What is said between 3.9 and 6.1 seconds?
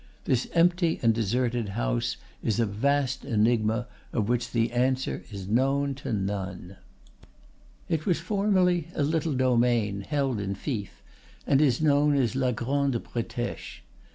of which the answer is known